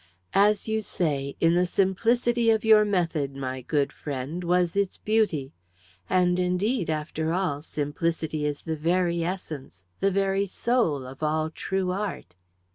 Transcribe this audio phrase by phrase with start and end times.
[0.33, 5.53] "As you say, in the simplicity of your method, my good friend, was its beauty.
[6.09, 11.91] And indeed, after all, simplicity is the very essence, the very soul, of all true
[11.91, 12.49] art eh?"